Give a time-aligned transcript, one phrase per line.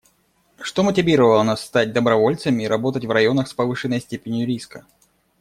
[0.59, 4.83] Что мотивировало нас стать добровольцами и работать в районах с повышенной степенью риска?